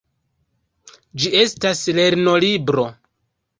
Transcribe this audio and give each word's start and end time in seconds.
Ĝi 1.25 1.33
estas 1.43 1.83
lernolibro. 2.01 2.89